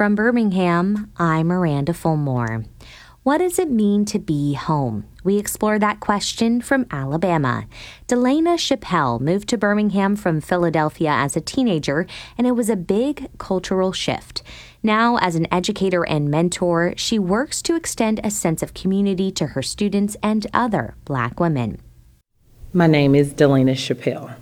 From 0.00 0.14
Birmingham, 0.14 1.12
I'm 1.18 1.48
Miranda 1.48 1.92
Fulmore. 1.92 2.64
What 3.22 3.36
does 3.36 3.58
it 3.58 3.70
mean 3.70 4.06
to 4.06 4.18
be 4.18 4.54
home? 4.54 5.04
We 5.24 5.36
explore 5.36 5.78
that 5.78 6.00
question 6.00 6.62
from 6.62 6.86
Alabama. 6.90 7.66
Delena 8.08 8.56
Chappel 8.56 9.20
moved 9.20 9.46
to 9.50 9.58
Birmingham 9.58 10.16
from 10.16 10.40
Philadelphia 10.40 11.10
as 11.10 11.36
a 11.36 11.42
teenager, 11.42 12.06
and 12.38 12.46
it 12.46 12.52
was 12.52 12.70
a 12.70 12.76
big 12.76 13.28
cultural 13.36 13.92
shift. 13.92 14.42
Now, 14.82 15.18
as 15.18 15.34
an 15.34 15.46
educator 15.52 16.02
and 16.06 16.30
mentor, 16.30 16.94
she 16.96 17.18
works 17.18 17.60
to 17.60 17.76
extend 17.76 18.20
a 18.24 18.30
sense 18.30 18.62
of 18.62 18.72
community 18.72 19.30
to 19.32 19.48
her 19.48 19.60
students 19.60 20.16
and 20.22 20.46
other 20.54 20.96
black 21.04 21.38
women. 21.38 21.78
My 22.72 22.86
name 22.86 23.14
is 23.14 23.34
Delena 23.34 23.74
Chappel. 23.74 24.34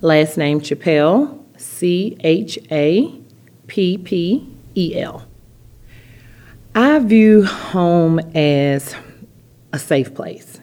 Last 0.00 0.36
name 0.36 0.60
Chappel, 0.60 1.44
C 1.56 2.16
H 2.20 2.56
A 2.70 3.20
P 3.66 3.98
P 3.98 4.48
E 4.76 4.98
L. 4.98 5.26
I 6.74 6.98
view 7.00 7.44
home 7.44 8.18
as 8.34 8.94
a 9.72 9.78
safe 9.78 10.14
place. 10.14 10.60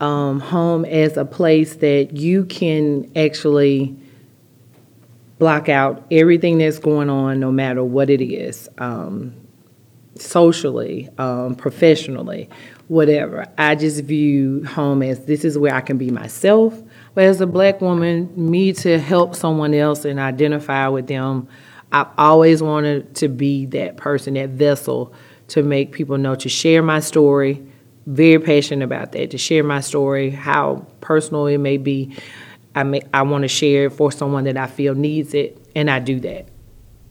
Um, 0.00 0.40
home 0.40 0.84
as 0.84 1.16
a 1.16 1.24
place 1.24 1.76
that 1.76 2.16
you 2.16 2.44
can 2.44 3.10
actually 3.16 3.96
block 5.38 5.68
out 5.68 6.04
everything 6.10 6.58
that's 6.58 6.78
going 6.78 7.08
on, 7.08 7.40
no 7.40 7.50
matter 7.52 7.82
what 7.84 8.10
it 8.10 8.22
is, 8.22 8.68
um, 8.78 9.34
socially, 10.16 11.08
um, 11.18 11.54
professionally, 11.54 12.48
whatever. 12.88 13.46
I 13.56 13.74
just 13.74 14.04
view 14.04 14.64
home 14.64 15.02
as 15.02 15.24
this 15.26 15.44
is 15.44 15.56
where 15.58 15.74
I 15.74 15.80
can 15.80 15.98
be 15.98 16.10
myself. 16.10 16.78
But 17.14 17.24
as 17.24 17.40
a 17.40 17.46
black 17.46 17.80
woman, 17.80 18.30
me 18.36 18.72
to 18.74 18.98
help 18.98 19.34
someone 19.34 19.74
else 19.74 20.04
and 20.04 20.18
identify 20.18 20.88
with 20.88 21.06
them, 21.06 21.48
I've 21.92 22.08
always 22.18 22.62
wanted 22.62 23.14
to 23.16 23.28
be 23.28 23.66
that 23.66 23.96
person, 23.96 24.34
that 24.34 24.50
vessel 24.50 25.14
to 25.48 25.62
make 25.62 25.92
people 25.92 26.18
know 26.18 26.34
to 26.36 26.48
share 26.48 26.82
my 26.82 27.00
story. 27.00 27.64
Very 28.06 28.38
passionate 28.38 28.84
about 28.84 29.12
that, 29.12 29.30
to 29.32 29.38
share 29.38 29.64
my 29.64 29.80
story, 29.80 30.30
how 30.30 30.86
personal 31.00 31.46
it 31.46 31.58
may 31.58 31.76
be. 31.76 32.16
I 32.74 32.82
may, 32.82 33.02
I 33.14 33.22
want 33.22 33.42
to 33.42 33.48
share 33.48 33.86
it 33.86 33.90
for 33.90 34.12
someone 34.12 34.44
that 34.44 34.56
I 34.56 34.66
feel 34.66 34.94
needs 34.94 35.34
it, 35.34 35.58
and 35.74 35.90
I 35.90 35.98
do 35.98 36.20
that. 36.20 36.46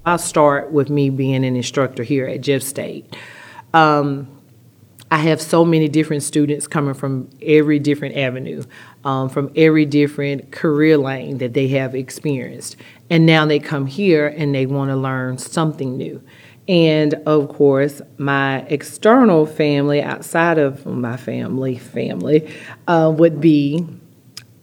I'll 0.06 0.20
start 0.20 0.72
with 0.72 0.90
me 0.90 1.10
being 1.10 1.44
an 1.44 1.56
instructor 1.56 2.04
here 2.04 2.28
at 2.28 2.42
Jeff 2.42 2.62
State. 2.62 3.16
Um, 3.74 4.35
I 5.12 5.18
have 5.18 5.42
so 5.42 5.64
many 5.64 5.88
different 5.88 6.24
students 6.24 6.68
coming 6.68 6.94
from 6.94 7.30
every 7.42 7.80
different 7.80 8.18
avenue, 8.18 8.64
um, 9.04 9.30
from 9.30 9.52
every 9.56 9.86
different 9.86 10.52
career 10.52 10.98
lane 10.98 11.38
that 11.38 11.54
they 11.54 11.68
have 11.70 11.94
experienced. 11.94 12.76
And 13.10 13.26
now 13.26 13.46
they 13.46 13.60
come 13.60 13.86
here 13.86 14.28
and 14.28 14.54
they 14.54 14.66
want 14.66 14.90
to 14.90 14.96
learn 14.96 15.38
something 15.38 15.96
new. 15.96 16.24
And 16.68 17.14
of 17.28 17.50
course, 17.50 18.02
my 18.18 18.62
external 18.62 19.46
family 19.46 20.02
outside 20.02 20.58
of 20.58 20.86
my 20.86 21.18
family 21.18 21.78
family 21.78 22.52
uh, 22.88 23.14
would 23.16 23.40
be 23.40 23.86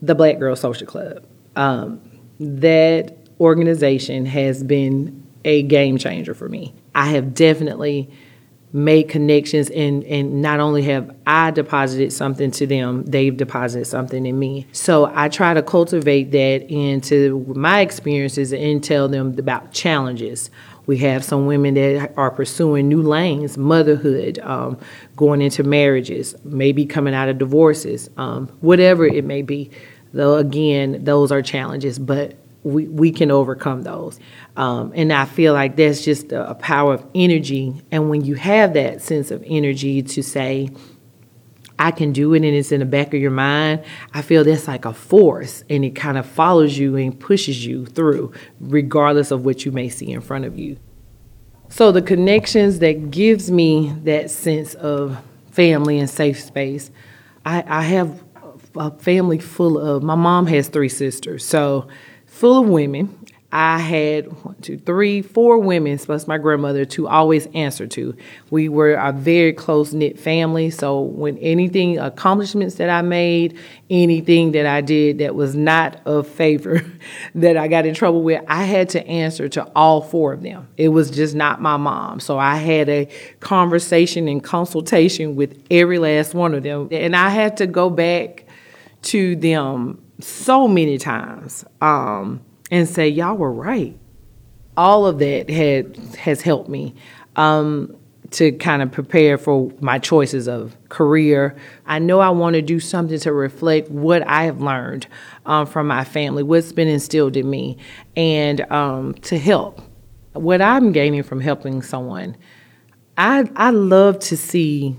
the 0.00 0.16
Black 0.16 0.40
Girl 0.40 0.56
Social 0.56 0.86
Club. 0.86 1.24
Um, 1.54 2.00
that 2.40 3.16
organization 3.38 4.26
has 4.26 4.64
been 4.64 5.22
a 5.44 5.62
game 5.62 5.98
changer 5.98 6.34
for 6.34 6.48
me. 6.48 6.74
I 6.94 7.06
have 7.06 7.34
definitely 7.34 8.10
made 8.72 9.08
connections 9.08 9.68
and 9.70 10.02
and 10.04 10.40
not 10.40 10.60
only 10.60 10.82
have 10.82 11.14
I 11.26 11.50
deposited 11.50 12.12
something 12.12 12.50
to 12.52 12.66
them, 12.66 13.04
they've 13.04 13.36
deposited 13.36 13.86
something 13.86 14.24
in 14.24 14.38
me. 14.38 14.66
So 14.72 15.10
I 15.14 15.28
try 15.28 15.54
to 15.54 15.62
cultivate 15.62 16.30
that 16.32 16.70
into 16.70 17.44
my 17.54 17.80
experiences 17.80 18.52
and 18.52 18.82
tell 18.82 19.08
them 19.08 19.38
about 19.38 19.72
challenges. 19.72 20.50
We 20.86 20.98
have 20.98 21.24
some 21.24 21.46
women 21.46 21.74
that 21.74 22.12
are 22.16 22.30
pursuing 22.30 22.88
new 22.88 23.02
lanes, 23.02 23.56
motherhood, 23.56 24.40
um, 24.40 24.78
going 25.16 25.40
into 25.40 25.62
marriages, 25.62 26.34
maybe 26.42 26.86
coming 26.86 27.14
out 27.14 27.28
of 27.28 27.38
divorces, 27.38 28.10
um, 28.16 28.48
whatever 28.60 29.06
it 29.06 29.24
may 29.24 29.42
be. 29.42 29.70
Though 30.12 30.36
again, 30.36 31.04
those 31.04 31.30
are 31.30 31.40
challenges, 31.40 31.98
but 31.98 32.34
we, 32.64 32.86
we 32.86 33.10
can 33.10 33.30
overcome 33.30 33.82
those. 33.82 34.18
Um, 34.56 34.92
and 34.94 35.12
I 35.12 35.24
feel 35.24 35.52
like 35.52 35.76
that's 35.76 36.04
just 36.04 36.32
a, 36.32 36.50
a 36.50 36.54
power 36.54 36.94
of 36.94 37.04
energy. 37.14 37.82
And 37.90 38.08
when 38.10 38.24
you 38.24 38.34
have 38.36 38.74
that 38.74 39.02
sense 39.02 39.30
of 39.30 39.42
energy 39.46 40.02
to 40.02 40.22
say, 40.22 40.70
I 41.78 41.90
can 41.90 42.12
do 42.12 42.34
it 42.34 42.44
and 42.44 42.54
it's 42.54 42.70
in 42.70 42.78
the 42.80 42.86
back 42.86 43.12
of 43.12 43.20
your 43.20 43.32
mind, 43.32 43.82
I 44.14 44.22
feel 44.22 44.44
that's 44.44 44.68
like 44.68 44.84
a 44.84 44.92
force 44.92 45.64
and 45.68 45.84
it 45.84 45.96
kind 45.96 46.16
of 46.16 46.26
follows 46.26 46.78
you 46.78 46.96
and 46.96 47.18
pushes 47.18 47.66
you 47.66 47.86
through, 47.86 48.32
regardless 48.60 49.32
of 49.32 49.44
what 49.44 49.64
you 49.64 49.72
may 49.72 49.88
see 49.88 50.12
in 50.12 50.20
front 50.20 50.44
of 50.44 50.56
you. 50.56 50.78
So 51.70 51.90
the 51.90 52.02
connections 52.02 52.78
that 52.80 53.10
gives 53.10 53.50
me 53.50 53.94
that 54.04 54.30
sense 54.30 54.74
of 54.74 55.18
family 55.50 55.98
and 55.98 56.08
safe 56.08 56.40
space, 56.40 56.90
I, 57.44 57.64
I 57.66 57.82
have 57.82 58.22
a 58.76 58.90
family 58.98 59.38
full 59.38 59.78
of, 59.78 60.02
my 60.02 60.14
mom 60.14 60.46
has 60.46 60.68
three 60.68 60.88
sisters, 60.88 61.44
so 61.44 61.88
full 62.32 62.62
of 62.62 62.68
women 62.68 63.22
I 63.54 63.78
had 63.78 64.32
one, 64.44 64.54
two, 64.62 64.78
three, 64.78 65.20
four 65.20 65.58
women, 65.58 65.98
plus 65.98 66.26
my 66.26 66.38
grandmother, 66.38 66.86
to 66.86 67.06
always 67.06 67.46
answer 67.48 67.86
to. 67.86 68.16
We 68.48 68.70
were 68.70 68.94
a 68.94 69.12
very 69.12 69.52
close 69.52 69.92
knit 69.92 70.18
family. 70.18 70.70
So 70.70 71.00
when 71.00 71.36
anything, 71.36 71.98
accomplishments 71.98 72.76
that 72.76 72.88
I 72.88 73.02
made, 73.02 73.58
anything 73.90 74.52
that 74.52 74.64
I 74.64 74.80
did 74.80 75.18
that 75.18 75.34
was 75.34 75.54
not 75.54 76.00
of 76.06 76.26
favor, 76.26 76.82
that 77.34 77.58
I 77.58 77.68
got 77.68 77.84
in 77.84 77.94
trouble 77.94 78.22
with, 78.22 78.42
I 78.48 78.64
had 78.64 78.88
to 78.90 79.06
answer 79.06 79.50
to 79.50 79.70
all 79.76 80.00
four 80.00 80.32
of 80.32 80.42
them. 80.42 80.66
It 80.78 80.88
was 80.88 81.10
just 81.10 81.34
not 81.34 81.60
my 81.60 81.76
mom. 81.76 82.20
So 82.20 82.38
I 82.38 82.56
had 82.56 82.88
a 82.88 83.06
conversation 83.40 84.28
and 84.28 84.42
consultation 84.42 85.36
with 85.36 85.62
every 85.70 85.98
last 85.98 86.32
one 86.32 86.54
of 86.54 86.62
them. 86.62 86.88
And 86.90 87.14
I 87.14 87.28
had 87.28 87.58
to 87.58 87.66
go 87.66 87.90
back 87.90 88.46
to 89.02 89.36
them 89.36 90.00
so 90.22 90.68
many 90.68 90.98
times. 90.98 91.64
Um, 91.80 92.42
and 92.72 92.88
say, 92.88 93.06
y'all 93.06 93.36
were 93.36 93.52
right. 93.52 93.98
All 94.76 95.06
of 95.06 95.18
that 95.18 95.50
had 95.50 95.94
has 96.16 96.40
helped 96.40 96.70
me 96.70 96.94
um, 97.36 97.94
to 98.30 98.50
kind 98.52 98.80
of 98.80 98.90
prepare 98.90 99.36
for 99.36 99.70
my 99.80 99.98
choices 99.98 100.48
of 100.48 100.74
career. 100.88 101.54
I 101.84 101.98
know 101.98 102.20
I 102.20 102.30
want 102.30 102.54
to 102.54 102.62
do 102.62 102.80
something 102.80 103.18
to 103.20 103.32
reflect 103.32 103.90
what 103.90 104.26
I 104.26 104.44
have 104.44 104.62
learned 104.62 105.06
um, 105.44 105.66
from 105.66 105.86
my 105.86 106.04
family, 106.04 106.42
what's 106.42 106.72
been 106.72 106.88
instilled 106.88 107.36
in 107.36 107.50
me, 107.50 107.76
and 108.16 108.62
um, 108.72 109.12
to 109.14 109.38
help. 109.38 109.82
What 110.32 110.62
I'm 110.62 110.92
gaining 110.92 111.22
from 111.24 111.40
helping 111.40 111.82
someone, 111.82 112.38
I 113.18 113.50
I 113.54 113.68
love 113.68 114.18
to 114.20 114.36
see 114.38 114.96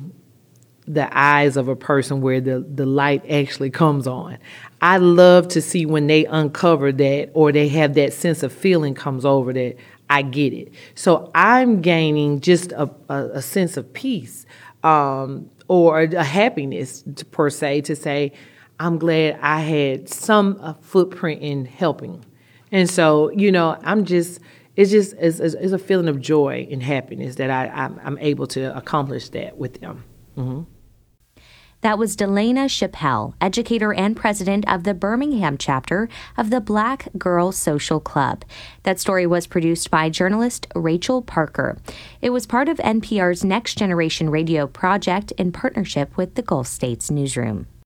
the 0.87 1.07
eyes 1.17 1.57
of 1.57 1.67
a 1.67 1.75
person 1.75 2.21
where 2.21 2.41
the, 2.41 2.59
the 2.59 2.85
light 2.85 3.29
actually 3.29 3.69
comes 3.69 4.07
on. 4.07 4.37
I 4.81 4.97
love 4.97 5.47
to 5.49 5.61
see 5.61 5.85
when 5.85 6.07
they 6.07 6.25
uncover 6.25 6.91
that 6.91 7.29
or 7.33 7.51
they 7.51 7.69
have 7.69 7.93
that 7.93 8.13
sense 8.13 8.43
of 8.43 8.51
feeling 8.51 8.93
comes 8.93 9.23
over 9.23 9.53
that 9.53 9.77
I 10.09 10.21
get 10.21 10.53
it. 10.53 10.73
So 10.95 11.31
I'm 11.33 11.81
gaining 11.81 12.41
just 12.41 12.73
a, 12.73 12.89
a, 13.07 13.29
a 13.35 13.41
sense 13.41 13.77
of 13.77 13.93
peace 13.93 14.45
um, 14.83 15.49
or 15.69 16.01
a 16.01 16.23
happiness 16.23 17.03
to, 17.15 17.25
per 17.25 17.49
se 17.49 17.81
to 17.81 17.95
say, 17.95 18.33
I'm 18.79 18.97
glad 18.97 19.39
I 19.41 19.61
had 19.61 20.09
some 20.09 20.77
footprint 20.81 21.41
in 21.41 21.65
helping. 21.65 22.25
And 22.71 22.89
so, 22.89 23.29
you 23.31 23.51
know, 23.51 23.79
I'm 23.83 24.03
just, 24.03 24.41
it's 24.75 24.91
just, 24.91 25.13
it's, 25.19 25.39
it's 25.39 25.71
a 25.71 25.77
feeling 25.77 26.09
of 26.09 26.19
joy 26.19 26.67
and 26.69 26.83
happiness 26.83 27.35
that 27.35 27.49
I, 27.49 27.67
I'm, 27.67 28.01
I'm 28.03 28.17
able 28.17 28.47
to 28.47 28.75
accomplish 28.75 29.29
that 29.29 29.57
with 29.57 29.79
them. 29.79 30.03
Mm-hmm. 30.37 30.63
That 31.83 31.97
was 31.97 32.15
Delena 32.15 32.69
Chappel, 32.69 33.33
educator 33.41 33.93
and 33.93 34.15
president 34.15 34.65
of 34.71 34.85
the 34.85 34.93
Birmingham 34.93 35.57
chapter 35.57 36.07
of 36.37 36.49
the 36.49 36.61
Black 36.61 37.09
Girl 37.17 37.51
Social 37.51 37.99
Club. 37.99 38.45
That 38.83 39.01
story 39.01 39.27
was 39.27 39.47
produced 39.47 39.91
by 39.91 40.09
journalist 40.09 40.65
Rachel 40.75 41.21
Parker. 41.21 41.77
It 42.21 42.29
was 42.29 42.45
part 42.45 42.69
of 42.69 42.77
NPR's 42.77 43.43
Next 43.43 43.77
Generation 43.77 44.29
Radio 44.29 44.65
project 44.65 45.33
in 45.33 45.51
partnership 45.51 46.15
with 46.15 46.35
the 46.35 46.41
Gulf 46.41 46.67
States 46.67 47.11
Newsroom. 47.11 47.67